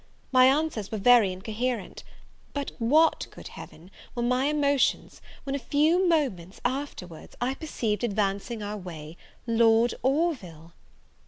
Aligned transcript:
My 0.31 0.45
answers 0.47 0.89
were 0.91 0.97
very 0.97 1.31
incoherent; 1.31 2.03
but 2.55 2.71
what, 2.79 3.27
good 3.29 3.49
Heaven, 3.49 3.91
were 4.15 4.23
my 4.23 4.45
emotions, 4.45 5.21
when, 5.43 5.53
a 5.53 5.59
few 5.59 6.07
moments 6.07 6.59
afterwards, 6.65 7.35
I 7.39 7.53
perceived 7.53 8.03
advancing 8.03 8.63
our 8.63 8.77
way 8.77 9.15
Lord 9.45 9.93
Orville! 10.01 10.73